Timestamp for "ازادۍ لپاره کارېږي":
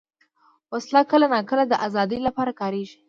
1.85-2.97